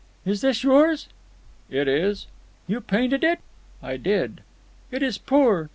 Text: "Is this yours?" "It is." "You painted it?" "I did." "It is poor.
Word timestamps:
"Is 0.25 0.41
this 0.41 0.63
yours?" 0.63 1.09
"It 1.69 1.87
is." 1.87 2.25
"You 2.65 2.81
painted 2.81 3.23
it?" 3.23 3.37
"I 3.83 3.97
did." 3.97 4.41
"It 4.89 5.03
is 5.03 5.19
poor. 5.19 5.69